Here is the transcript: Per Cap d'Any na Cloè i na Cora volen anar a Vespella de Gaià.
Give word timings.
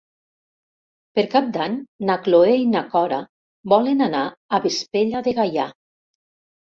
Per 1.17 1.25
Cap 1.33 1.51
d'Any 1.57 1.75
na 2.09 2.15
Cloè 2.27 2.55
i 2.61 2.65
na 2.71 2.83
Cora 2.95 3.21
volen 3.75 4.05
anar 4.09 4.25
a 4.59 4.65
Vespella 4.65 5.23
de 5.29 5.35
Gaià. 5.43 5.69